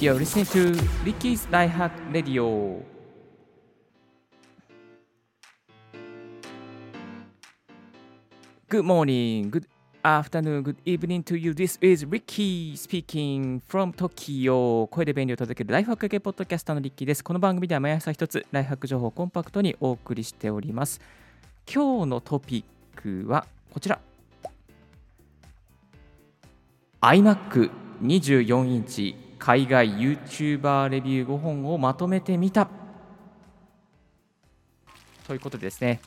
[0.00, 0.72] You're listening to
[1.04, 2.80] Ricky's Life Hack Radio.
[8.70, 9.66] Good morning, good
[10.02, 11.52] afternoon, good evening to you.
[11.52, 14.86] This is Ricky speaking from Tokyo.
[14.86, 17.22] 声で便利を届けるライフハック系ポッドキャスターのリッキーです。
[17.22, 20.98] この番組では毎朝一つライフハック情報をコンパクトにお送りしております。
[21.70, 22.64] 今日のトピ
[22.96, 24.00] ックはこちら。
[27.02, 32.68] iMac24 インチ海外 YouTuber レビュー5本をまとめてみた。
[35.26, 36.00] ということでですね。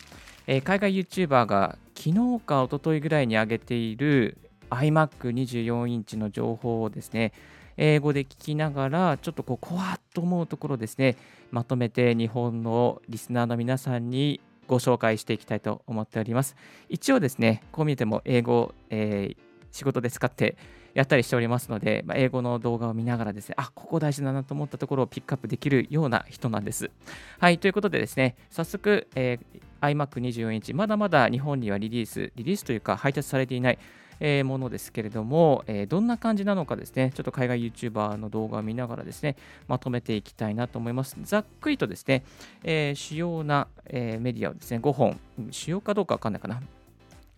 [0.46, 4.38] えー、海外 YouTuber が昨日か一昨日ぐらいに上げている
[4.70, 7.34] iMac24 インチの情報をですね、
[7.76, 11.18] 英語で聞きながら、ちょっとこう、怖っと思うところですね、
[11.50, 16.56] まとめて日本のリスナーの皆さんにご紹介していきたいと思っております。
[16.88, 19.38] 一応ですね、こう見えても英語、えー、
[19.72, 20.56] 仕事で使って
[20.94, 26.92] やったりしておりますので、まあ、英語の動画を見ながらですね、あ、ここ大事だなと思ったところをピックアップできるような人なんです。
[27.40, 33.80] はい、ということでですね、早速、えー iMac24 インチ、まだまだ日本にはリリース、リリースというか配達されていない、
[34.20, 39.36] えー、ものですけれども、えー、どんな感じなのかですね、ちょっと海外 YouTuber の動画を見ながらですね、
[39.68, 41.18] まとめていきたいなと思います。
[41.24, 42.24] ざっくりとですね、
[42.64, 45.20] えー、主要な、えメディアをですね、5本、
[45.52, 46.62] 主要かどうかわかんないかな。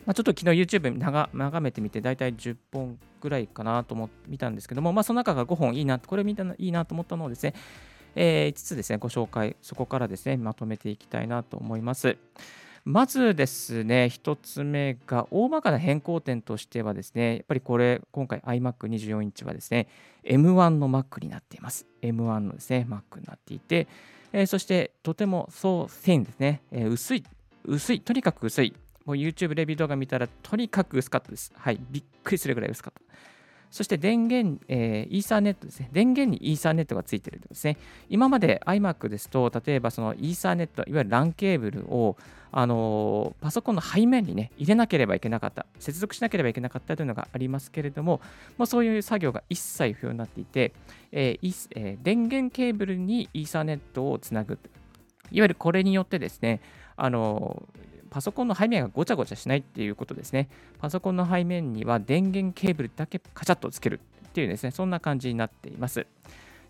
[0.06, 7.54] まあ、ちょっと昨日 YouTube 眺めてみて、だいたい10本ぐらいかなと思って見たんですけども、まあ、その中が5本いいな、これ見たいいなと思ったのをですね、
[8.14, 12.16] えー、5つですね、ご紹介、そこからですね、まとめていきたいなと思います。
[12.84, 19.88] まずですね、1つ目が、大まかな変更点としてはですね、やっぱりこれ、今回 iMac24 インチはですね、
[20.22, 21.84] M1 の Mac になっています。
[22.00, 23.88] M1 のですね、Mac になっていて、
[24.32, 27.24] えー、そしてとてもそう線ですね、えー、薄い、
[27.64, 28.72] 薄い、とにかく薄い。
[29.06, 31.52] もう YouTube レビュー動画見たらとにかく薄かったです。
[31.56, 33.06] はい、びっくりするぐらい薄かった。
[33.70, 35.88] そして電源、えー、イーサーネットですね。
[35.92, 37.76] 電源にイーサーネットがついてるんですね。
[38.08, 42.16] 今まで iMac ですと、例えばそのイーサーネット、いわゆる LAN ケーブルを、
[42.52, 48.20] あのー、パソコンの背面にね、入れなければいけなかった、接続しなければいけなかったというのがありますけれども、
[48.56, 50.72] まあ、そういう作業が一切不要になっていて、
[51.12, 54.58] えーえー、電源ケーブルにイーサーネットをつなぐ。
[55.32, 56.60] いわゆるこれによってですね、
[56.96, 57.68] あの
[58.10, 60.48] パソコンの背面がごちゃごちゃしないっていうことですね。
[60.78, 66.06] パソコンの背面には電源ケーブルだけカチャッとつけるっていうですね、そんな感じになっています。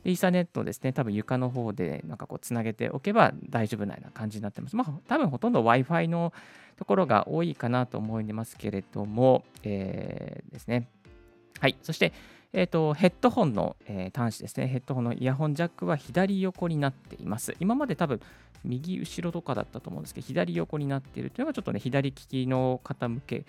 [0.04, 4.76] イーサネットですね、多分床の方でなんかこうつなげておけば大丈夫なような感じになってます。
[4.76, 6.32] まあ、多分ほとんど Wi-Fi の
[6.76, 10.88] ところが多いかなと思いますけれども、えー、ですね。
[11.58, 11.76] はい。
[11.82, 12.12] そして、
[12.53, 17.56] えーと、ヘッドホンの、えー、端子ですね、ヘッドホンのイヤホンジャックは左横になっています。
[17.58, 18.20] 今まで多分
[18.65, 23.44] 右後ろとかだったと思うんですけど、左横になっているというのがちょっとね、左利きの方向け、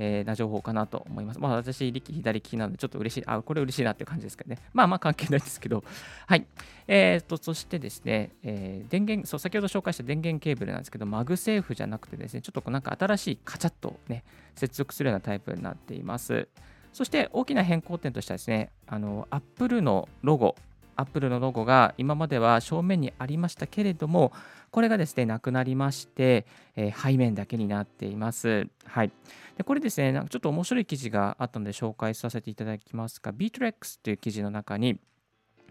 [0.00, 1.40] え、な情報かなと思います。
[1.40, 4.58] まあ私、左利きなのでちょっと嬉しい、あ、これ嬉しいなっていう感じですけどね。
[4.72, 5.82] まあまあ関係ないですけど、
[6.26, 6.46] はい。
[6.86, 14.22] えーと、そしてですね、えー、電源、そう、先ほど紹介した電源ケーブルなんですけど、 MagSafe じゃなくてですね、ちょっとなんか新しいカチャッとね、
[14.54, 16.48] 接続するようなタイプになっています。
[16.92, 20.54] そして大きな変更点としてはですね、あの、Apple のロゴ、
[20.98, 24.32] Apple のロゴが今までは正面にありましたけれども、
[24.72, 26.44] これがですね、なくなりまして、
[26.74, 28.66] えー、背面だけになっています。
[28.84, 29.12] はい。
[29.56, 34.98] でこれですね、なんかちょっと面白い記事があったので紹介させていただきますが、ビートレックスという記事の中に、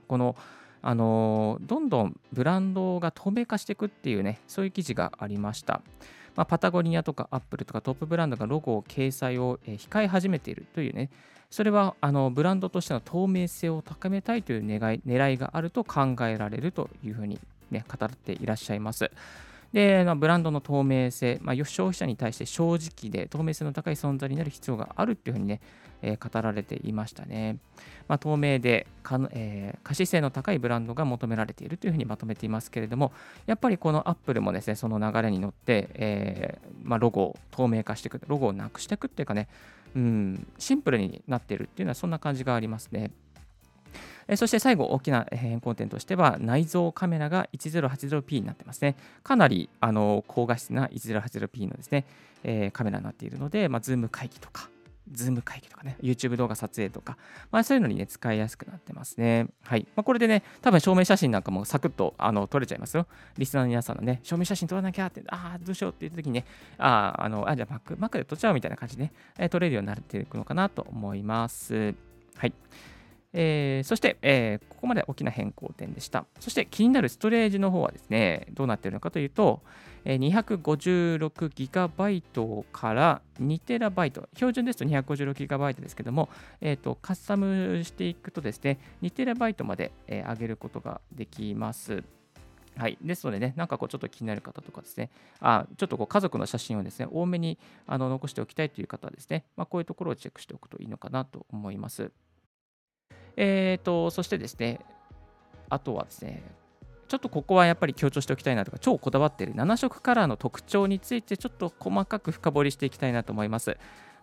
[0.07, 0.37] この、
[0.81, 5.81] あのどんどんブランドが透明化していくっていうね、そういう記事がありました。
[6.37, 11.09] まあ、パタゴニアとかアップルとかトップブランドがロゴを掲載を控え始めているというね、
[11.49, 17.39] それはあのブランドとしての透明性を高めたいという願い狙いがあると考えられるというふうに、
[17.71, 19.09] ね、語っていらっしゃいます。
[19.73, 25.59] で、まブランドの透明性、まあ、消費者に対して正直で透明性の高い存在になる必要があるっていうふうにね、
[26.01, 27.57] え、語られていましたね。
[28.07, 33.11] まあ、透明でか、えー、可視性の高いブランドが求められているというふうにまとめていますけれども、
[33.45, 39.47] やっぱりこの Apple もですね、その流れに乗って、えーまあ、ロゴを透明化していく、ロゴをなくしていくっていうかね、
[39.95, 43.11] うん、シンプルになっているっていうのはそんな感じがありますね。
[44.35, 48.97] そして最後、大きな変更点としては、内蔵カメラが 1080p になってますね。
[49.23, 52.05] かなりあの高画質な 1080p のですね、
[52.43, 54.69] えー、カメラになっているので、まあ、 Zoom 会議とか、
[55.11, 57.17] Zoom 会議とかね、YouTube 動画撮影とか、
[57.51, 59.47] まあ、そういうのにね、使いやすくなってますね。
[59.63, 59.87] はい。
[59.95, 63.07] まあ、これでね、多分証明写真なんかもサクッとあの撮れちゃいますよ。
[63.37, 66.45] リスナーの皆さんのね、証明写真撮らなきゃって、ああ、どうしようって言った時にね、
[66.77, 71.95] ああ、あの、あ、じゃあ Mac, Mac で撮っちゃおうみたいな感じでね、えー、撮れるようになっていくのかなと思います。
[72.35, 72.53] はい。
[73.33, 76.25] えー、そして、えー、ここまで大きな変更点でした。
[76.39, 79.61] そして気になるストレージの方はですね、どうなっているのかというと、
[80.15, 86.29] 256GB から 2TB、標準ですと 256GB ですけども、
[86.61, 92.03] えーと、カスタムしていくとですね、2TB まで、え、上げることができます。
[92.77, 95.09] はい、ですのでね、なんかこうちょっと気になる方とかですね、
[95.39, 97.57] あちょっとこう家族の写真をですね、多めに
[97.87, 102.11] あの残しておきたいという方はですね、まあ、こういうところをチェックしておくといいのかなと思います。
[103.35, 104.79] えーと、そしてですね、
[105.69, 106.43] あとはですね、
[107.07, 113.77] ちょっとここはやっぱり強調しておきたいなとか、超こだわっている7色カラーの特徴について、ちょっと細かく深掘りしていきたいなと思います。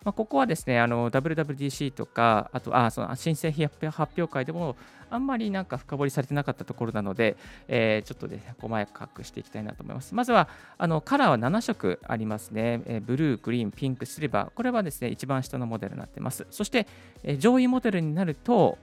[0.05, 4.77] まあ、ここはですね、WWDC とか、あとあその新製品発表会でも、
[5.09, 7.37] あんまりなんか深掘りされてなかったところなので、
[7.69, 10.15] えー、ちょっとね、細かくしていきたいなと思います。
[10.15, 14.51] まずは、あのカラーは7色ありますね、えー、ブルー、グリーン、ピンク、シルバー。
[14.51, 16.47] これはですね、一番下のモデルになってます。
[16.51, 16.87] そして、
[17.23, 18.77] えー、上位モデルになると、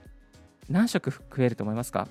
[0.68, 2.08] 何色増えると思いますか？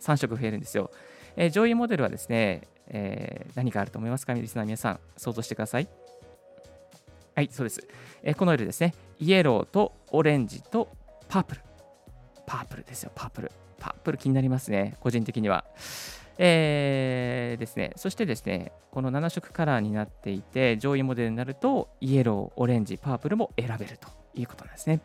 [0.00, 0.90] ?3 色増えるんですよ。
[1.36, 4.32] えー、上位モデルはですね、えー、何があると思いますか？
[4.34, 5.88] リスナー皆さん、想像してください。
[7.34, 7.86] はい、そうです。
[8.22, 8.94] えー、この色ですね。
[9.18, 10.88] イエローとオレンジと
[11.28, 11.60] パープル。
[12.46, 13.52] パープルですよ、パープル。
[13.78, 15.64] パープル気になりますね、個人的には。
[16.38, 25.00] えー、ですね、そしてですね、この7色カラーになっていて、上位モデルになると、イエロー、オレンジ、パープルも選べるということなんですね。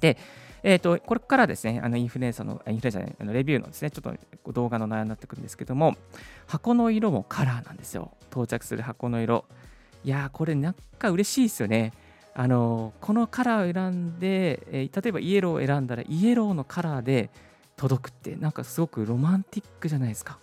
[0.00, 0.16] で、
[0.62, 5.96] えーと、これからですね、あのインフルエンサーの、インフルエンサーじゃない、あのレビューのですね、ちょっと動画の内容になってくるんですけども、
[6.46, 8.12] 箱の色もカラーなんですよ。
[8.30, 9.44] 到着する箱の色。
[10.04, 11.92] いや、これなんか嬉しいですよね。
[12.34, 17.28] あのこのカラーを選んで、えー、例えばイエローを選んだらイエローのカラーで
[17.76, 20.38] 届くってなんかすごくロマンティックじゃないですか。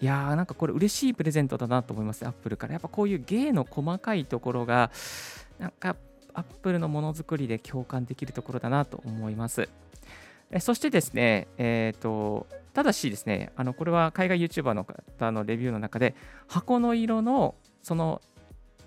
[0.00, 2.72] いやーなんかこれ嬉しいプレゼントだなと思います、アップルから。
[2.72, 4.90] やっぱこういう芸の細かいところが、
[5.58, 5.94] なんか
[6.34, 9.68] アップルのものづくりで共感できるところだなと思います。
[10.58, 16.16] そしてですね、えーと、ただしですね、あのこれは海外 YouTuber の方のレビューの中で、
[16.48, 18.20] 箱の色のその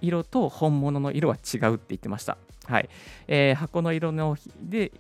[0.02, 2.38] 色と本物の色は違うって言ってました。
[2.66, 2.90] はい
[3.28, 4.92] えー、箱の色ので、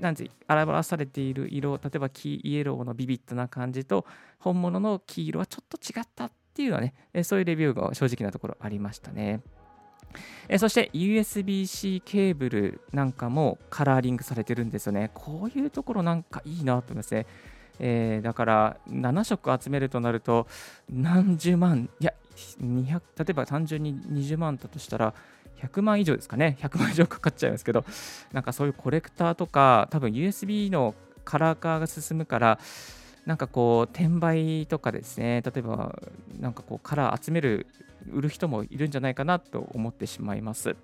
[0.00, 4.04] なんて表されている色、例えば黄イエローのビビッドな感じと、
[4.38, 9.40] 本物の黄色はちょっと違ったっていうのはね、そういうレビューが正直なところありましたね。
[10.48, 15.10] えそして USB-C ケーブルなんかもカラーリングされてるんですよね。
[15.14, 17.26] こういうところなんかいいなと思いますね。
[17.78, 20.46] えー、だから7色集めるとなると
[20.90, 22.12] 何十万、いや、
[22.62, 25.14] 200例えば単純に20万だとしたら
[25.62, 27.84] 100万以上ですかね、100万以上かかっちゃいますけど、
[28.32, 30.94] なんかそういうコレクターとか、多分 USB の
[31.24, 32.58] カラー化が進むから、
[33.26, 35.96] なんかこう、転売とかですね、例えば、
[36.40, 37.66] なんかこう、カラー集める、
[38.10, 40.76] 売る人もいるんじゃないかなと思ってしまいます。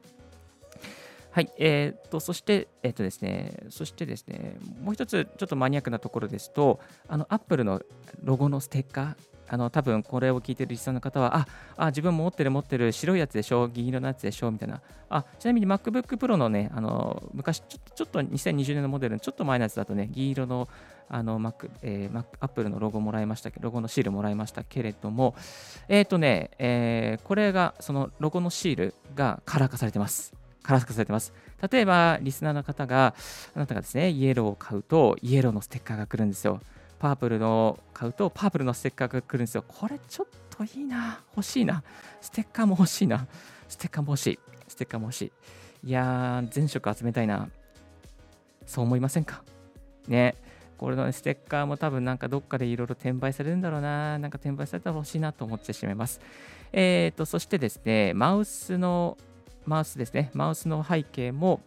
[1.31, 7.81] はい、えーと、そして、えーとですね、そしてですね、もう一つ、ちょっとマニアックなところですと、あの、アップルの
[8.23, 9.17] ロゴのステッカー、
[9.49, 11.47] あの多分これを聞いてるリスナーの方は、あ、
[11.77, 14.81] あ自分も持ってる持ってる白いやつでしょ、銀色のやつでしょ、みたいな。
[15.11, 20.69] あ、ちなみに MacBook Pro のね、あの昔ちょ、ちょっと2020年のモデルのちょっと前のやつだとね、銀色の
[21.11, 25.35] あの Mac、えー、Mac、Apple のロゴもらいましたけど、ロゴのシールもらいましたけれども、
[25.89, 30.35] えっ、ー、とね、えー、これが、そのロゴのシールがカラー化されてます。
[30.63, 31.33] カラー化されてます。
[31.71, 33.15] 例えば、リスナーの方が、
[33.55, 36.61] あなたがですね、イエローを買うと、イエローのステッカーが来るんですよ。
[36.99, 39.65] パープルの買うと、パープルのステッカーが来るんですよ。
[39.67, 41.21] これちょっといいな。
[41.37, 41.83] 欲しいな。
[42.21, 43.27] ステッカーも欲しいな。
[43.69, 44.39] ステッカーも欲しい。
[44.67, 45.33] ステッカーも欲しい。
[45.85, 47.49] いやー、全色集めたいな。
[48.67, 49.43] そう思いませんか？
[50.09, 50.35] ね。
[50.77, 54.19] これの、ね、ステッカーも多分なんかどっかでいろいろ転売されるんだろうな。
[54.19, 56.21] なんか転売されたら欲しいなと思ってしまいます。
[56.73, 59.19] えっ、ー、と、そしてですね、マウスの、
[59.67, 60.31] マウスですね。
[60.35, 61.61] マウスの背景も、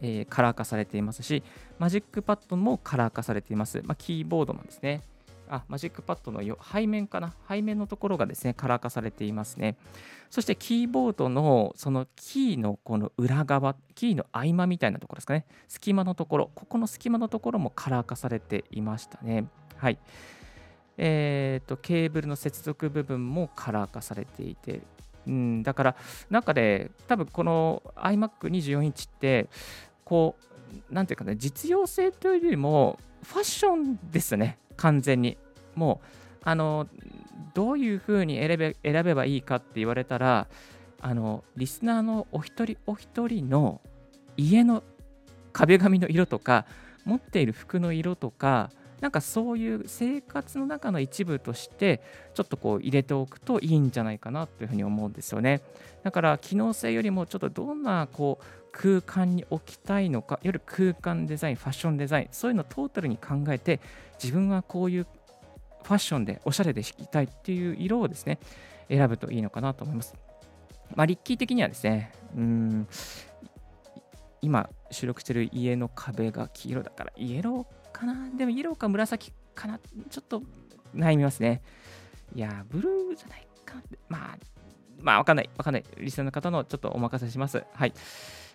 [0.00, 1.42] えー、カラー化されていますし、
[1.78, 3.82] マジックパッドもカラー化されています。
[3.84, 5.02] まあ、キーボードもですね。
[5.48, 6.40] あ、マジックパッドの
[6.72, 7.34] 背面かな？
[7.48, 9.76] 背面のところがですね、カラー化されていますね。
[10.30, 15.46] そしてキーボードのそのキーのこの裏側、キーの合間みたいなところですかね。
[15.66, 19.46] 隙間のところ、ここの隙間のところもカラー化されていましたね。
[19.76, 19.98] はい。
[20.96, 24.82] えーと、ケーブルの接続部分もカラー化されていて、
[25.26, 25.96] うん、だから、
[26.28, 29.48] 中で、多分この iMac24 インチって、
[30.10, 30.34] こ
[30.90, 35.38] う、なんていうかね、実用性というよりも、ファッションですね、完全に。
[35.76, 36.06] もう、
[36.42, 36.88] あの、
[37.54, 40.48] どういうふうに選べ選べばいいかって言われたら、
[41.00, 43.80] あの、リスナーのお一人お一人の
[44.36, 44.82] 家の
[45.52, 46.66] 壁紙の色とか、
[47.04, 52.02] 持っている服の色とか、なんかそういう生活の中の一部として
[52.34, 55.62] ちょっとこう入れておくといいんじゃないかなというふうに思うんですよね。
[56.02, 63.80] だから機能性よりもちょっとどんなこう空間に置きたいのか、いわゆる空間デザイン、ファッションデザイン、そういうのをトータルに考えて、
[64.22, 65.06] 自分はこういう
[65.82, 68.38] ファッションでおしゃれで弾きたいっていう色をですね、
[68.88, 70.14] 選ぶといいのかなと思います。
[70.94, 72.88] まあ、リッキー的にはですね、うん、
[74.42, 78.28] 今収録してる家の壁が黄色だから、イエローかな？
[78.36, 79.78] でもイエローか紫かな？
[79.78, 80.42] ちょっと
[80.94, 81.62] 悩みますね。
[82.34, 83.74] いや、ブルーじゃないか？
[84.08, 84.38] まあ、
[84.98, 85.84] まあ、わかんない、わかんない。
[85.98, 87.64] リスナーの方のちょっとお任せします。
[87.72, 87.92] はい。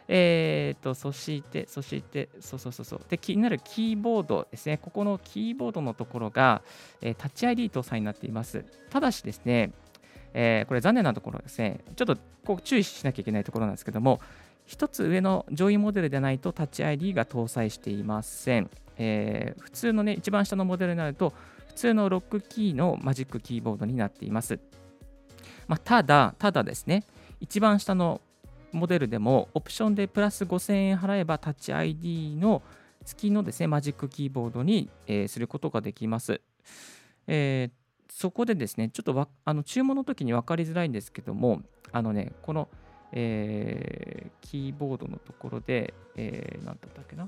[0.07, 3.01] えーと、そして、そして、そうそうそうそう。
[3.09, 4.77] で、気になるキーボードですね。
[4.77, 6.61] ここのキーボードのところが、
[7.01, 8.65] えー、タッチ ID 搭載になっています。
[8.89, 9.71] ただしですね、
[10.33, 14.19] えー、これ残念なところですね、ちょっとこう注意しなきゃいけないところなんですけども、
[14.67, 18.69] 1つ上の上位モデルでないとタッチ ID が搭載していません。
[18.97, 21.33] えー、普通のね、一番下のモデルになると、
[21.67, 24.59] 普通のロックキーのマジックキーボードになっています。
[25.67, 27.03] まあ、ただ、ただですね、
[27.39, 28.21] 一番下の
[28.75, 32.61] モデルでもオプションでプラス5000円払えばタッチ ID の
[33.05, 36.41] 付きのですねマジックキーボードに、えー、することができます。
[37.27, 42.69] えー、そこでですね、ちょっとあの注文の時に分かりづらいんですけども、あのね、この、
[43.11, 47.27] えー、キーボードのところで、えー、だったっけな、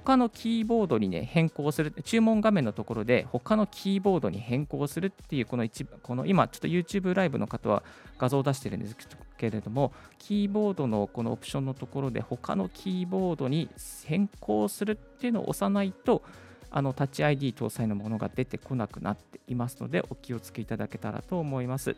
[0.00, 7.82] 他のキーボードにね、変更する、注文画面のところで、他のキーボードに変更するっていう、この一この今、ちょっと YouTube ライブの方は
[8.18, 8.96] 画像を出してるんです
[9.38, 13.70] けれども、キーボードのこのオプションのところで、他のキーボードに
[14.04, 16.22] 変更するっていうのを押さないと、
[16.70, 21.96] あのタッチ ID 搭載のものが出てこなくなっていますので、お気をつけいただけたらと思います。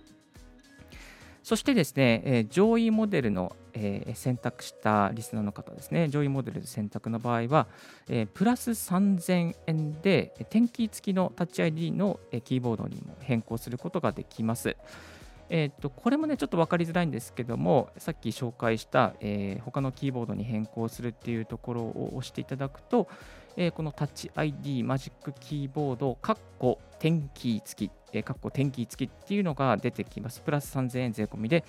[1.48, 7.68] そしてですね、え上位モデルの、え選択したリスナーの方ですね、上位モデル選択の場合は、
[8.06, 14.76] えプラス3000円で、点キー付きのタッチ ID のえキーボードにも変更することができます。
[15.48, 23.08] えーと、これもね、ちょっと分かりづらいんですけども、さっき紹介した、えー、他のキーボードに変更するっていうところを押していただくと、
[23.60, 30.40] えー、このタッチ ID マジックキーボード、カッコ点キー付き、えー、カッコ点キー付きっていうのが出てきます。
[30.42, 31.64] プラス3000円税込みで、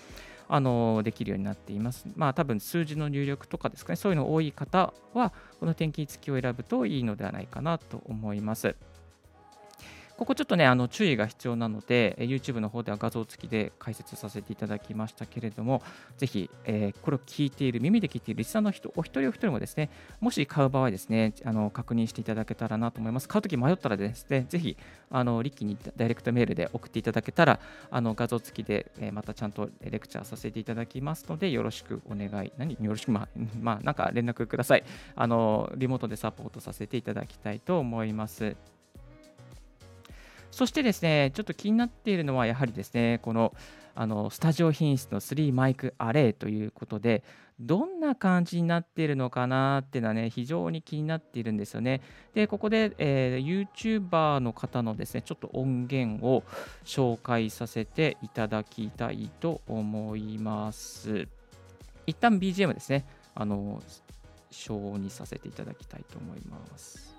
[0.47, 2.05] あのー、できるようになっています。
[2.15, 8.75] まあ多分数字の入力とかですかね、そういうの多い方は、この点キー付きを選ぶといいのではないかなと思います。
[10.19, 15.81] ここちょっとね、あの注意が必要なので、YouTube の方では画像付きで解説させていただきましたけれども、
[16.17, 23.29] ぜひ、えー、これを聞いている、耳で聞いているリスナーの人、お一人お一人もですね、もし買う場合ですね、あの確認していただけたらなと思います。
[23.29, 24.75] 買うとき迷ったらですね、ぜひ、
[25.09, 32.73] あのリッキーにダイレクトメールで送っていただけたら、あの画像付きで、えー、またちゃんとレクチャーさせていただきますので、よろしくお願い、何？
[32.73, 33.27] よろしく、まあ、
[33.61, 34.83] まあ、なんか連絡ください。
[35.15, 38.57] あのリモートでサポートさせていただきたいと思います。
[40.51, 43.53] そしてですね、ちょっと気になっているのは、やはりですね、この
[43.95, 47.23] あのスタジオ品質の3マイクアレイということで、
[47.59, 52.01] どんな感じになっているのかなっていうのはね、非常に気になっているんですよね。
[52.33, 56.43] で、ここで、えー、YouTuber の方のですね、ちょっと音源を
[56.85, 61.27] 紹介させていただきたいと思います。
[62.07, 63.83] 一旦 BGM ですね、あの、
[64.49, 67.18] 小にさせていただきたいと思います。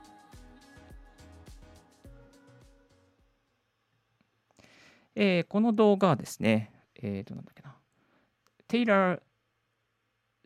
[5.23, 7.77] えー、この動画はですね、えっ、ー、と、なんだっけな、
[8.67, 9.21] テイラー・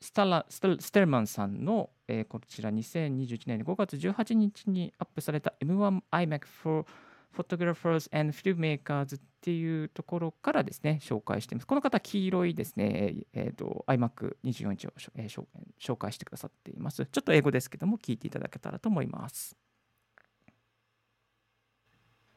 [0.01, 6.85] スタラステルマンさんの、えー、こちら2021年5月18日にアップされた M1iMac for
[7.33, 11.69] Photographers and Filmmakers っていうところからですね、紹介しています。
[11.69, 15.47] この方、黄色いですね、えー、iMac24 インチを、えー、
[15.81, 17.07] 紹介してくださっています。
[17.07, 19.57] ちょっと英語ですけども、聞いていただけたらと思います。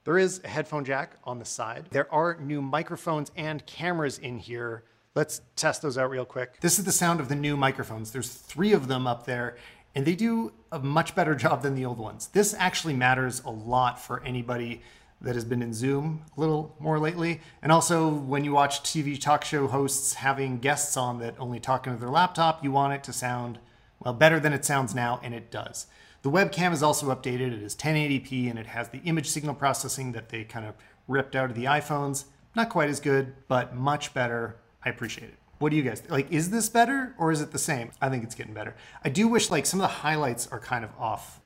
[0.07, 1.87] There is a headphone jack on the side.
[1.91, 4.85] There are new microphones and cameras in here.
[5.15, 6.61] Let's test those out real quick.
[6.61, 8.11] This is the sound of the new microphones.
[8.11, 9.57] There's three of them up there,
[9.95, 12.27] and they do a much better job than the old ones.
[12.27, 14.81] This actually matters a lot for anybody
[15.19, 17.41] that has been in Zoom a little more lately.
[17.61, 21.85] And also, when you watch TV talk show hosts having guests on that only talk
[21.85, 23.59] into their laptop, you want it to sound,
[23.99, 25.85] well, better than it sounds now, and it does.
[26.22, 27.52] The webcam is also updated.
[27.52, 30.74] It is 1080p and it has the image signal processing that they kind of
[31.08, 32.26] ripped out of the iPhones.
[32.54, 34.56] Not quite as good, but much better.
[34.84, 35.38] I appreciate it.
[35.58, 36.30] What do you guys like?
[36.30, 37.90] Is this better or is it the same?
[38.00, 38.74] I think it's getting better.
[39.04, 41.40] I do wish like some of the highlights are kind of off.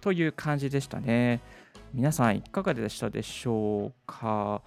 [0.00, 1.40] という感じでしたね。
[1.92, 4.62] 皆さんいかがでしたでしょうか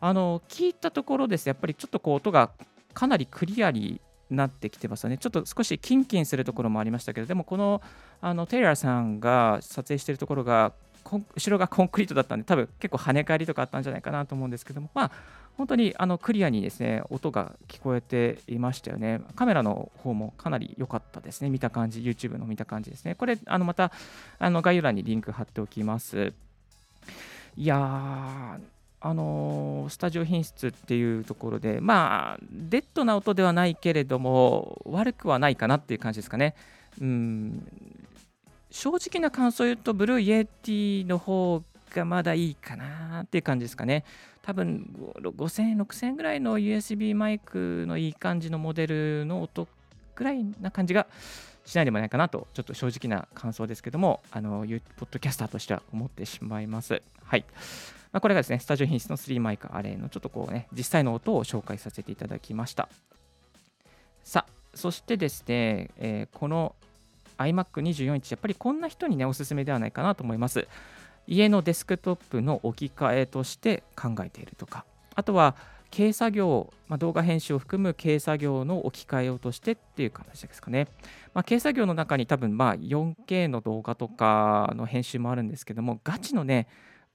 [0.00, 2.50] あの聞いたところですやっぱりちょっとこう音が
[2.94, 5.18] かなりクリアになってきてますよね。
[5.18, 7.82] ちょっと少しキンキンするところもありましたけど、でもこの
[8.21, 15.11] あのテイラーさんが撮影しているところが、後ろがコンクリートだったんで、多分結構跳ね返りとかあったんじゃないかなと思うんですけども、まあ、
[15.57, 19.21] 本当にあのクリアにですね音が聞こえていましたよね。
[19.35, 21.49] カメラの方もかなり良かったですね。
[21.49, 23.15] 見た感じ、YouTube の見た感じですね。
[23.15, 23.91] これ、あのまた
[24.39, 26.33] あの概要欄にリンク貼っておきます。
[27.55, 28.59] いや、
[28.99, 36.55] あのースタジオ品質っていうところで、まあ、デッドな音ではないけれども、悪くはないかなっていう感じですかね。
[37.01, 37.67] うん
[38.69, 41.63] 正直な感想を言うと、 Blue Yeti の方
[41.95, 44.03] がまだいいかなっていう感じですかね。
[44.43, 49.67] 多分5000円、6000円ぐらいの USB マイクのいい感じのモデルの音
[50.15, 51.07] ぐらいな感じが
[51.65, 57.01] しないでもないかなと、ちょっと正直な感想ですけども、あの、ポッドキャスターとしては思ってしまいます。
[57.23, 57.45] はい。
[58.11, 62.89] まあ、これがですね、スタジオ品質の3マイクアレイのちょっとこうね、実際の音を紹介させていただきました。
[64.23, 66.75] さあ、そしてですね、えーこの
[67.37, 70.67] iMac24 インチ、やっぱりこんな人にね、おすすめではないかなと思います。
[71.27, 75.55] 家のデスクトップの置き換えとして考えているとか、あとは
[75.95, 80.87] 軽作業、まあ、動画編集を含む軽作業の置き換えようとしてっていう形ですかね。
[81.33, 86.67] まあ、軽作業の中に多分まあ 4K の動画とかの編集もあるんですけども、ガチのね、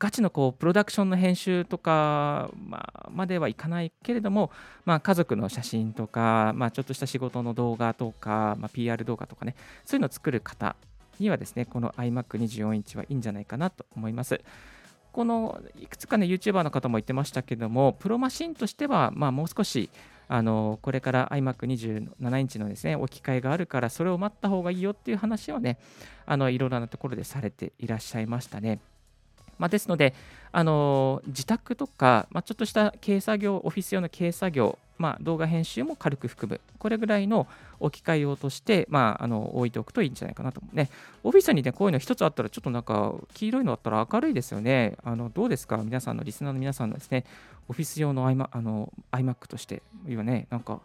[0.03, 4.51] ガチのこうプロダクションの編集とか、まあ、まではいかないけれども、
[4.85, 9.55] まあ、家族の写真とか、まあ、ちょっとした仕事の動画とか、まあ、PR 動画とかね、
[9.85, 10.75] そういうのを作る方
[11.21, 14.41] にはですね、この iMac24 インチはいいんじゃないかなと思います。
[15.13, 19.89] このいくつかね、YouTuber の方も言ってましたけども、プロマシンとしては、まあ、もう少し、
[20.27, 25.79] あのこれから iMac27 インチのですね置き換えがあるから、それを待った方がいいよっていう話をね、
[26.27, 28.81] あのいろいろなところでされていらっしゃいましたね。
[29.59, 30.15] まあ、ですので、
[30.53, 37.47] あの自宅とか、まあ、ちょっとした軽作業、オフィス用の軽作業、まあ、動画編集も軽く含む、これぐらいの
[37.81, 40.77] 置き換え用として、まあ、あの置いておくといいんじゃないかなと思う。
[40.77, 40.91] ね。
[41.25, 44.97] オフィスにね、こういうの一つあったら、ちょっとなんか、黄色いのあったら明るいですよね。
[45.03, 47.25] あのどうですか、皆さんの、リスナーの皆さんのですね、
[47.69, 50.81] オフィス用の iMac, あの iMac として、今ね、なんか、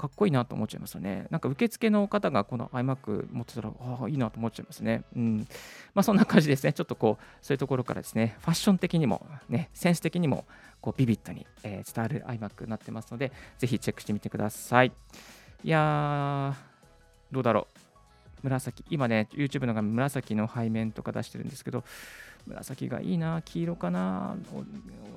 [0.00, 1.26] かっこいいなと思っちゃいますよね。
[1.28, 5.04] なんか受付の方がこの iMac 持ってたら、ああ、いいなと思っちゃいますね。
[5.14, 5.46] うん。
[5.92, 6.72] まあそんな感じですね。
[6.72, 10.46] ちょっとこう、そういうところからですね、ファッション的にも、ね、センス的にも、
[10.80, 14.92] こうビビッドに、えー伝わる iMac になってますので、ぜひチェックしてみてください。
[15.64, 16.54] いやー、
[17.30, 17.80] どうだろう。
[18.42, 21.84] 紫、今ね、YouTube の画面、紫の背面とか出してるんですけど、
[22.46, 24.36] 紫がいいな、黄色かな、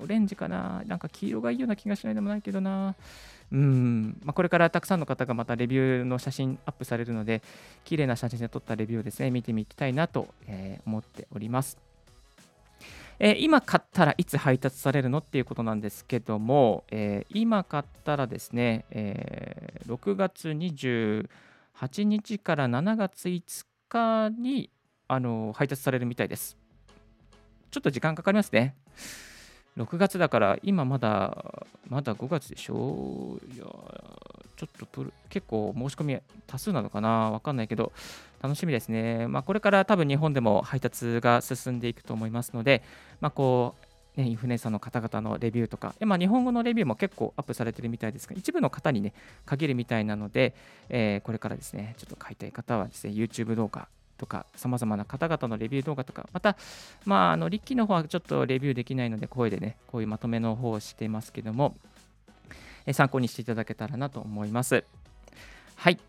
[0.04, 2.96] オレンジかな、なんか黄色がいいような気がしないでもないけどな。
[3.52, 7.42] うんまあ、これからたくさんの方がまたレビューの写真アップされるので、
[7.84, 11.78] 綺麗な写真で撮ったレビューをですね、見てみたいなと、え思っております。
[13.20, 24.70] え今買ったらいつ配達されるのっていうことなんですけども、えー今買ったらですね、えー6月28日から7月5日に
[25.08, 26.58] あの配達されるみたいです。
[27.74, 28.76] ちょっと時間かかりますね。
[29.78, 33.40] 6月だから今まだまだ5月でしょ？
[33.52, 37.32] いやちょっとプル結構申し込み多数なのかな？
[37.32, 37.92] わかんないけど
[38.44, 39.26] 楽しみですね。
[39.28, 42.84] まあ、これから多分日本でも配達が進んでいくと思いますので、
[43.22, 43.74] まあ、こ
[44.16, 49.14] う、ね、インフルエンサーの方々のレビューとか、えまあ、日本語のレビューも結構アップされてるみたいですが、一部の方にね、
[49.46, 50.54] 限るみたいなので、
[50.90, 53.88] えーこれからですね、ちょっと買いたい方はですね、YouTube 動画
[54.24, 56.56] とか、さまざまな方々のレビュー動画とか、また、
[57.06, 61.76] まあ、あの、リッキーの方はちょっとレビューできないので、声でね、こういうまとめの方をしていますけども、
[62.86, 64.86] え参考にしていただけたらなと思います。
[65.76, 66.00] はい。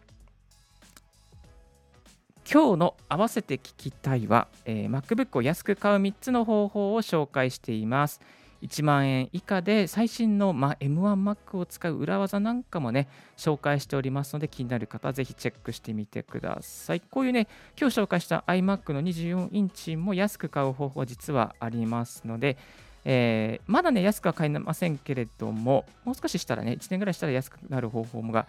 [2.50, 8.20] 今日の合わせて聞きたいは、えー MacBook を安く買う3つの方法を紹介しています。
[8.64, 17.00] 1万円以下で最新の、ま、M1Mac を使う裏技なんかもね、紹介しておりますので、気になる方はぜひチェックしてみてください。
[17.00, 17.46] こういうね、
[17.78, 22.56] 今日紹介した iMac の24インチも安く買う方法は実はありますので、
[23.04, 28.46] えまだね、安くは買えませんけれども、もう少ししたらね、1年ぐらいしたら安くなる方法が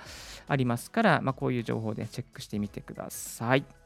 [0.48, 3.85] ありますから、まあ、こういう情報でチェックしてみてください。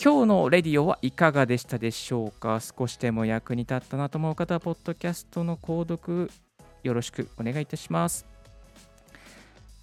[0.00, 2.60] 今日のレディオはいかがでしたでしょうか？
[2.60, 6.30] 少しでも役に立ったなと思う方は、ポッドキャストの購読
[6.84, 8.24] よろしくお願いいたします。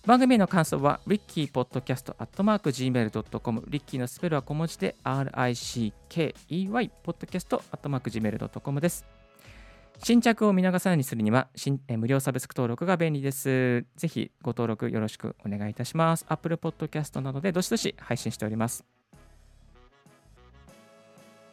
[0.06, 9.06] 番組の感想は、リッキーポッドキャストアットマーク Gmail.com、リッキーのスペルは小文字で RICKEY、ポッドキャストアットマーク Gmail.com です。
[10.02, 13.86] 新着を見逃さないようにするには、新え無料サブスク登録が便利です。
[13.98, 16.26] ぜひご登録よろしくお願いいたします。
[16.30, 18.86] Apple Podcast などでどしどし配信しております。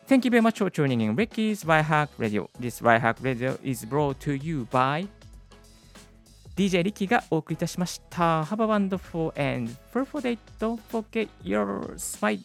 [0.07, 2.49] Thank you very much for tuning in Ricky's Right Hack Radio.
[2.61, 5.09] This Right Hack Radio is brought to you by
[6.57, 8.43] DJ リッキーがお送りいたしました。
[8.43, 10.38] Have a wonderful and fruitful day.
[10.59, 12.45] Don't forget your smile.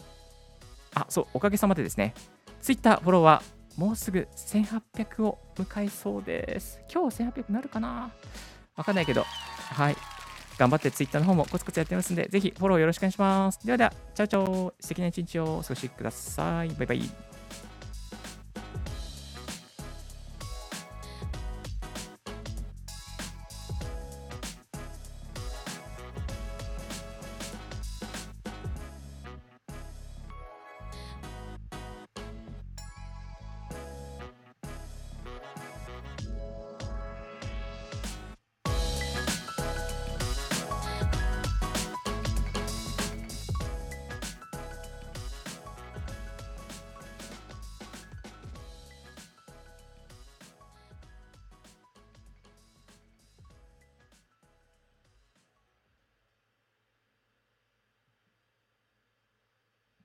[0.96, 2.13] あ、そう、おかげさまでですね、
[2.62, 6.80] Twitter フォロワー、もうすぐ1800を迎えそうです。
[6.91, 8.12] 今日1800なるかな
[8.76, 9.96] わかんないけど、はい。
[10.58, 13.65] 頑張って Twitter の方もコツコツやってますんで、ぜひフォローよろしくお願いします。
[13.65, 14.74] ではでは、チャオチャオ。
[14.80, 16.70] 素敵な一日をお過ごしください。
[16.70, 17.27] バイバイ。